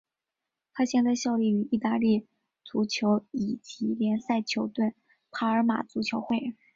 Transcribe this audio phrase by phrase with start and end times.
[0.73, 2.25] 他现在效力于意大利
[2.63, 4.95] 足球乙级联赛球队
[5.29, 6.55] 帕尔马足球会。